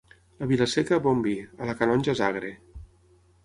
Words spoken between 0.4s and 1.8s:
A Vila-seca, bon vi; a la